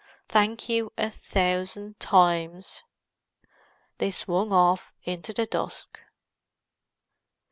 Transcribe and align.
"Thank 0.27 0.67
you 0.67 0.91
a 0.97 1.11
thousand 1.11 1.99
times." 1.99 2.83
They 3.99 4.09
swung 4.09 4.51
off 4.51 4.91
into 5.03 5.31
the 5.31 5.45
dusk. 5.45 5.99